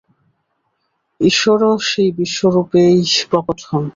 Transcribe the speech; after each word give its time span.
ঈশ্বরও 1.19 1.71
সেই 1.89 2.09
বিশ্বরূপেই 2.19 2.95
প্রকট 3.29 3.59
হন। 3.69 3.85